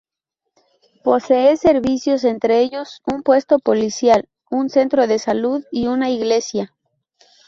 [1.03, 6.73] Posee servicios, entre ellos un puesto policial, un centro de salud y una iglesia.